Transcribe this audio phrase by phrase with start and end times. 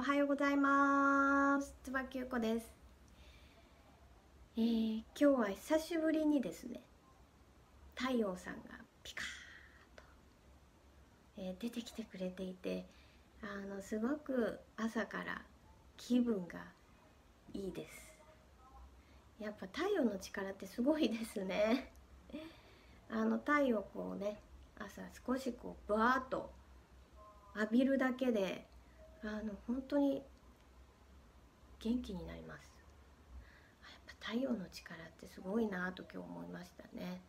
[0.00, 1.74] おはようございます。
[1.84, 2.72] 椿ゆこです、
[4.56, 6.80] えー、今日は久しぶりにですね
[7.94, 8.60] 太陽さんが
[9.04, 9.26] ピカー
[9.98, 10.02] と、
[11.36, 12.86] えー、出てきてくれていて
[13.42, 15.42] あのすごく朝から
[15.98, 16.60] 気分が
[17.52, 18.10] いいです。
[19.38, 21.92] やっぱ太陽の力ってすごいですね。
[23.12, 24.38] あの太陽こうね
[24.78, 26.50] 朝少しこうバーッと
[27.54, 28.66] 浴びるだけで
[29.22, 30.22] あの本当に
[31.78, 32.70] 元気になります。
[33.82, 37.20] やっぱ太陽の力ってすごいなと今日思いましたね。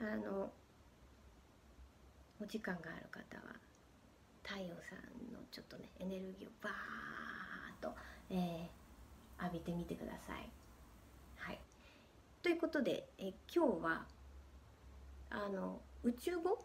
[0.00, 0.50] あの
[2.40, 3.54] お時間がある方は
[4.42, 6.72] 太陽さんのちょっとねエネルギーをバー
[7.78, 7.94] ッと、
[8.30, 10.50] えー、浴びてみてください。
[11.36, 11.60] はい。
[12.42, 14.06] ということでえ今日は
[15.30, 16.58] あの宇宙語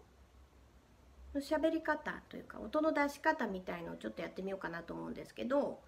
[1.40, 5.80] 喋り方というか音の出し方みたいのをちょっとやってみようかなと思うんですけど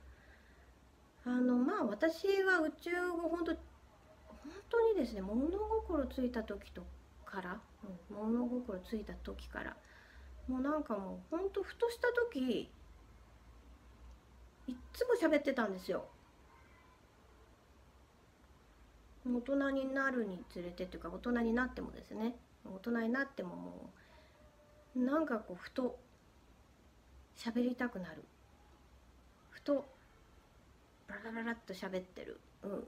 [1.26, 2.92] あのまあ私は宇宙
[3.22, 3.58] 語本当本
[4.70, 6.84] 当にですね物心ついた時と
[7.26, 7.60] から、
[8.12, 9.76] うん、物心ついた時から
[10.48, 12.70] もうなんかもうほんとふとした時
[14.68, 16.06] いっつも喋ってたんですよ。
[19.26, 24.00] 大人になるにつれてというか大人になってもですね大人になってももう
[24.96, 26.00] なんかこうふと
[27.38, 28.24] 喋りたくなる。
[29.50, 29.86] ふと
[31.08, 32.82] バラバラっと喋ってる、うん、っ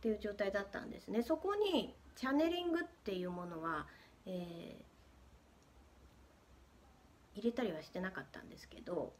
[0.00, 1.22] ていう状態だったんですね。
[1.22, 3.86] そこにチャネリングっていうものは、
[4.26, 9.12] えー、入れたりはしてなかったんですけど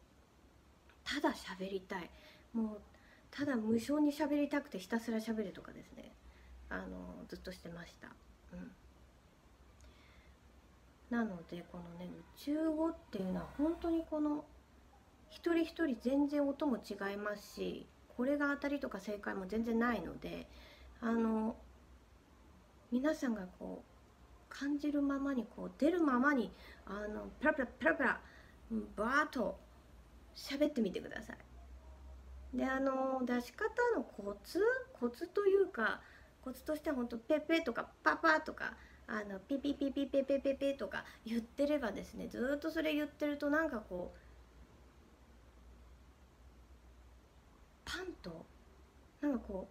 [1.04, 2.10] ただ喋りたい。
[2.52, 2.80] もう
[3.30, 6.12] ただ無償に喋りたくてひたすら喋るとかですね。
[6.68, 8.08] あのずっとしてました。
[8.52, 8.70] うん。
[11.12, 14.46] なのでこのね宇宙語っていうのは本当にこの
[15.28, 20.48] 一人一人全然音も違いますしこれが当たりとか正解も全然ないので
[21.02, 21.54] あの
[22.90, 23.92] 皆さんがこう
[24.48, 26.50] 感じるままにこう出るままに
[26.86, 28.20] あのプラプラプラプラ
[28.96, 29.58] バーッと
[30.34, 32.56] 喋ってみてください。
[32.56, 34.60] であの出し方のコツ？
[34.94, 36.00] コツというか
[36.42, 38.74] コツとしては本当ペペとかパパとか
[39.06, 44.18] あのピピピピピピピピとか言ってればですねずっとそれ言ってるとなんかこう
[47.84, 48.46] パンと
[49.20, 49.68] なんかこ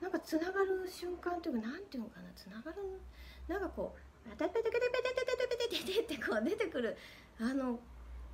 [0.00, 3.00] うなんかつながる瞬間というかなんていうのかなつながる
[3.46, 3.94] なんかこ
[4.26, 6.96] うペテペテペテペテペテペテペテってこう出てくる
[7.40, 7.78] あの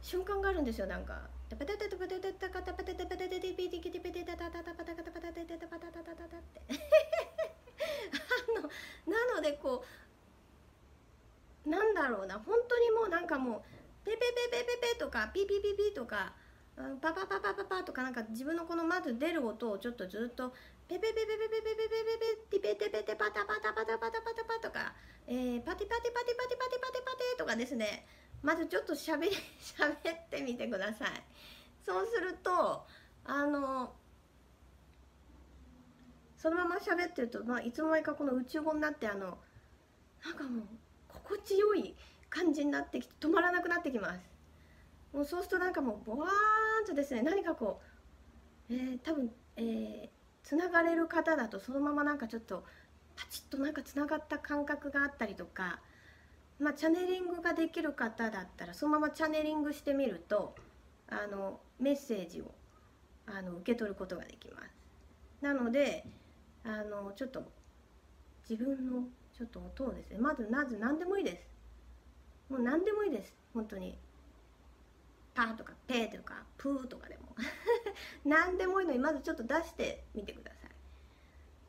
[0.01, 1.29] 瞬間があるんですよなんか。
[1.49, 7.18] ペテペテペテペテペテペテペテペテペテペテペテペテタタタタパタタパタタタタパタタタタタってあ
[8.61, 8.71] の
[9.07, 9.85] なのでこ
[11.67, 13.63] うなんだろうな本当にもうなんかもう
[14.05, 16.35] ペペペペペペとかピピピピとか
[17.01, 20.55] パパパパパパとかなんか自分のこのまず出る音をちょっとずっと
[20.89, 21.99] ペペペペペペペペペ
[22.51, 24.95] ペペペテペテパタパタパタパタパタパとか、
[25.27, 28.07] えー、パテパテパテパテパテパテパテとかですね
[28.43, 31.09] まずちょっとしゃべりしゃべってみてください
[31.85, 32.87] そうすると
[33.25, 33.93] あの
[36.39, 39.39] そのまま喋ってると、まあ、いつの間にかこの宇宙語になってあの
[40.25, 40.67] なんかもう
[41.09, 41.95] 心地よい
[42.31, 44.21] 感じになってきて止まらなくなってきます。
[45.13, 46.31] もうそうするとなんかもうボワー
[46.85, 47.81] ンとですね何かこ
[48.71, 50.09] う、えー、多分えー、
[50.47, 52.65] つながれる方だとそのままなんかちょっと
[53.17, 55.81] パチッとなんかつながった感覚があったりとか
[56.61, 60.55] まあチャネリングができる方だったらそのままチャネリングしてみると
[61.09, 62.55] あのメッセージを
[63.27, 65.45] あの受け取ることができます。
[65.45, 66.05] なので
[66.65, 67.43] あのちょっと
[68.49, 69.03] 自分の
[69.37, 70.19] ちょっと音をですね。
[70.19, 71.47] まずまず何でもいいです。
[72.51, 73.35] もう何でもいいです。
[73.55, 73.97] 本当に。
[75.35, 77.37] パーとかペーとかプーとかでも。
[78.25, 80.58] 何でもいいのにまずちょっと出してみてください、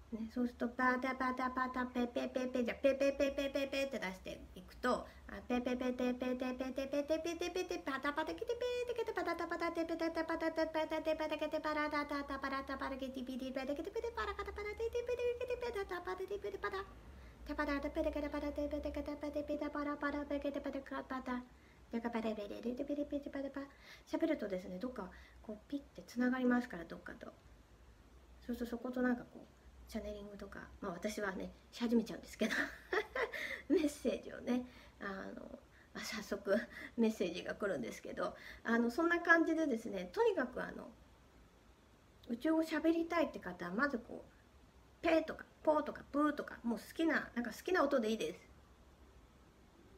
[0.10, 5.06] ね、そうするとパタパタパタペペペペじゃペペペペペペって出していくと
[5.46, 16.82] ペペペテペテペテペテペテペテパタパタキテペテケテパタタパタテペテパタテパタテパタケテパラタタタパラタパラケティピティペテケテペテパラカタパラテテペテケテペタタパテテペテパタ
[17.46, 21.38] テパタテペテケテパタテペテケテペテペテパラパラペケテペテカパタ
[21.94, 23.62] でかパレベレレレベレペテパテパ
[24.10, 25.06] 喋るとですねどっか
[25.46, 27.30] こうピッてつながりますからどっかと
[28.42, 29.59] そうするとそことなんかこう
[29.90, 32.56] チャネリングとかまあ私はねし始めちゃうんですけど
[33.68, 34.64] メッセージをね
[35.02, 35.06] あ
[35.36, 35.60] の
[35.96, 36.56] 早速
[36.96, 40.92] メッセージが来るんですけどあのそんな感じでですねとにかくあの
[42.30, 44.32] 宇宙語喋りたいって方はまずこう
[45.02, 48.49] 「ペー」とか「ポー」とか「プー」とかもう好きななんか好きな音でいいです。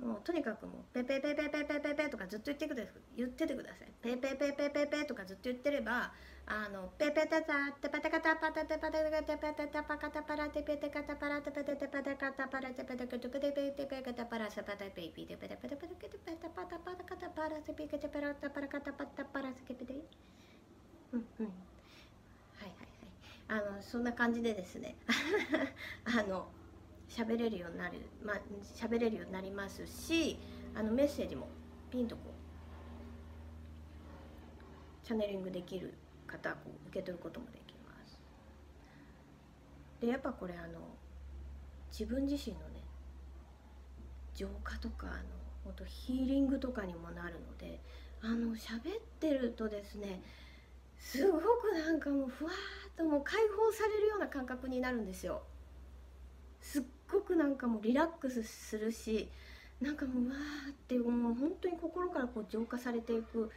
[0.01, 2.93] もうとにかくもうペペペペペペペペとかずっと言ってください。
[3.17, 6.11] 言っててくださいペペペペペペとかずっと言ってれば
[6.47, 19.93] あのペペタタテパタカタパタテパタカタパタタパカタパラテペテカタパラテペテテパタカタパラテペテカタペテペテペカタパラサパタペイピテペテペテペテペテペタパタパタカタパラセピケテペラタパラカタパタパラセケペテ
[21.13, 21.51] うんうんは
[22.65, 24.95] いはいはいあのそんな感じでですね
[26.05, 26.47] あの
[27.11, 28.41] 喋れるようになるまあ
[28.73, 30.37] 喋れるようになりますし
[30.73, 31.47] あのメッセージも
[31.91, 32.21] ピンとこ
[35.03, 35.93] うチャネリングできる
[36.25, 38.17] 方こう受け取ることもできます。
[39.99, 40.79] でやっぱこれあの
[41.91, 42.81] 自分自身のね
[44.33, 45.15] 浄化とかあの
[45.65, 47.81] 本当ヒーリングとかにもなるので
[48.21, 50.21] あの喋ってるとですね
[50.97, 51.43] すごく
[51.73, 55.41] なんかもうふわーっともう解放されるような感覚になるんですよ。
[56.61, 59.29] すっごくなんかもうリラックスするし
[59.81, 61.33] なんかもうわーってもう。
[61.33, 63.51] 本当に心からこう浄化されていく。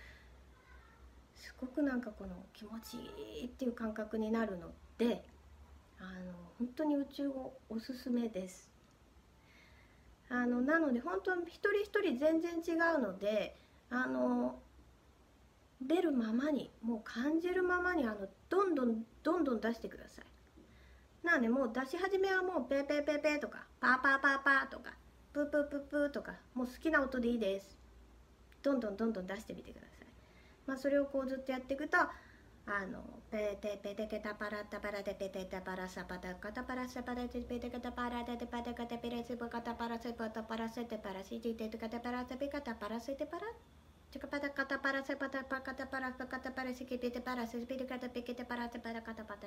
[1.36, 5.24] すごくなんかこの気持ちいいっていう感覚になるので
[5.98, 8.70] あの本当に宇宙をおすすめです。
[10.30, 13.56] あのなので本当に一人一人全然違うので
[13.90, 14.58] あの
[15.82, 20.24] 出るままにもう感じるままにあのどんどんどんどん出してください。
[21.24, 24.92] なのでもう出し始めはもうペーペーペーペーとかパーパーパーパーとか
[25.32, 27.76] プープープープーとかもう好きな音でいいです。
[28.62, 30.06] どんどんどんどん出してみてください。
[30.66, 31.96] まあそれをこうずっとやっていくと
[32.66, 43.46] あのペテペテケタパラタパラテペテタパラサパタカタパラサパラテペテケタパラテテパテカテペレスブカタパラセパタパラセテパラシティテテカタパラセペカタパラセテパラ
[44.10, 49.46] チカパタカタパラセパタパカタパラパカタパラシキペテパラセペテカタペケテパラテパラカタパタ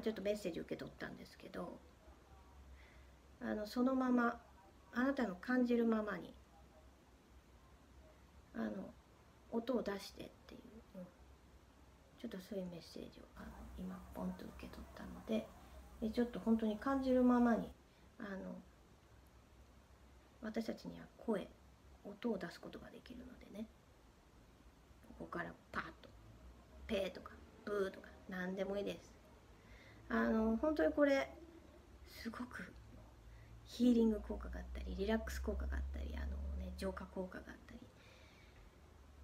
[0.00, 1.78] ちょっとメッセージ受け取ったんですけど
[3.40, 4.40] あのそのまま
[4.92, 6.34] あなたの感じるままに
[8.54, 8.70] あの
[9.52, 10.60] 音を出してっていう、
[10.96, 11.04] うん、
[12.20, 13.46] ちょっとそういうメッセージをあの
[13.78, 15.46] 今ポンと受け取ったので
[16.00, 17.70] でちょっと本当に感じるままに
[18.18, 18.28] あの
[20.42, 21.46] 私たちには声
[22.04, 23.66] 音を出すことができるのでね
[25.18, 26.08] ここからパッと
[26.86, 27.32] 「ペー」とか
[27.64, 29.17] 「ブー」とか何でもいいです。
[30.10, 31.28] あの本当にこれ
[32.06, 32.72] すごく
[33.66, 36.26] ヒーリング効果があったりリラックス効果があったりあの、
[36.64, 37.78] ね、浄化効果があったり。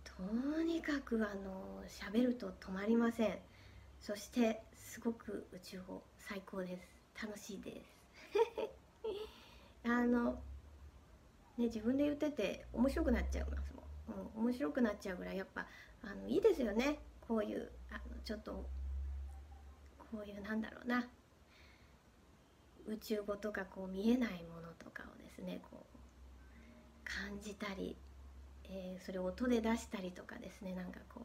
[0.05, 3.39] とにかくあの喋ると止まりません。
[4.01, 7.27] そしてすごく宇宙語最高です。
[7.27, 7.97] 楽しいです。
[9.89, 10.35] あの
[11.57, 13.83] ね自分で言ってて面白くなっちゃいますも
[14.17, 15.67] ん、うん、面白くなっちゃうぐらいやっぱ
[16.03, 17.01] あのいいですよね。
[17.21, 18.69] こういうあのちょっと
[20.15, 21.07] こういうなんだろうな。
[22.87, 25.99] 宇宙語とかこう見えないものとかをですねこう
[27.03, 27.97] 感じたり
[28.69, 31.23] えー、それを音で出したりとかですねなんかこ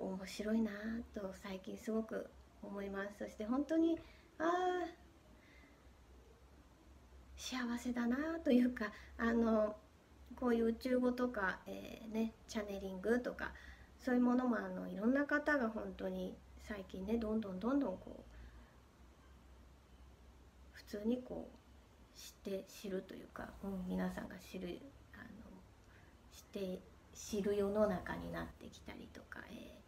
[0.00, 0.70] う、はあ、面白いな
[1.14, 2.30] と最近すごく
[2.62, 3.18] 思います。
[3.18, 3.98] そして本当に
[4.38, 4.86] ああ
[7.36, 9.76] 幸せだなというかあの
[10.36, 13.52] こういう宇宙語とか、えー、ね、チャネリングとか
[13.98, 18.22] そういうものもあのいろんな方が本当に最近ねどんどんどんどんこう
[20.72, 24.80] 普通にこう知って知るというか、うん、皆さんが知る
[26.32, 26.80] して
[27.14, 29.78] 知る世の中になってきたりとか、え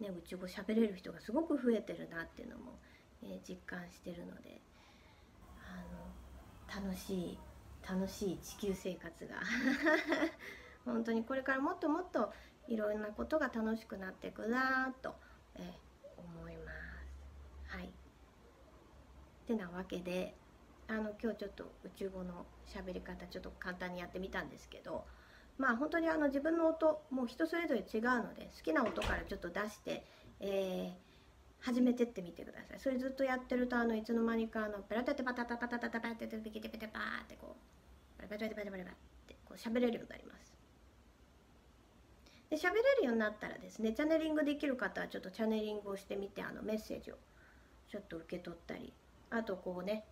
[0.00, 2.78] ー、ね、宇宙語喋れる人がすごく増えてるなっていうのも、
[3.22, 4.60] えー、実感してるので
[5.60, 7.38] あの楽しい
[7.88, 9.34] 楽しい地球生活が
[10.84, 12.32] 本当にこれからもっともっと
[12.68, 15.14] いろんなことが楽しくなっていくなと、
[15.54, 16.72] えー、思いま
[17.68, 17.76] す。
[17.76, 17.90] はい
[19.46, 20.34] てなわけで
[20.88, 25.04] あの今日ちょっと宇宙語の喋り方ちょっと簡単にやってみたんですけど
[25.58, 30.04] まあ本当にあの自分の音もう人それぞれ違うので好きな音からちょっと出して、
[30.40, 32.80] えー、始めてってみてください。
[32.80, 37.56] それずっとやってるとあのいつの間にかあのペラテテパタタパタタタパテテペケテペテパーってこ
[38.18, 38.94] うペラペラペラペラペラっ
[39.26, 40.52] てこう喋れるようになります
[42.50, 47.14] で喋れるようになったらですねチャネリングできる方はちょっとチャネリングをしてみてあのメッセージを
[47.88, 48.92] ちょっと受け取ったり
[49.32, 50.04] あとこうね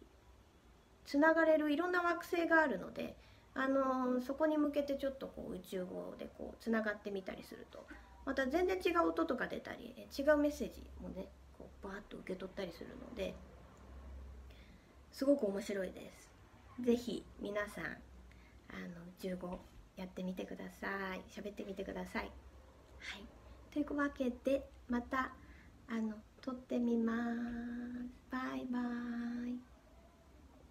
[1.04, 3.16] つながれるいろんな惑星があるので、
[3.54, 7.84] あのそこに向けてちょっとこう宇宙語でこうつながってみたりすると
[8.24, 11.26] また全然違う音とか出たり違うメッセージもね
[11.58, 13.34] こうバーッと受け取ったりするので
[15.12, 16.30] すごく面白いです。
[16.80, 19.58] ぜひ皆さんあの宇宙語
[19.96, 22.22] やってみてください喋ってみてください。
[22.22, 22.28] は
[23.18, 23.24] い
[23.72, 25.32] というわけでまた
[25.88, 28.08] あの撮ってみます。
[28.30, 29.69] バイバイ。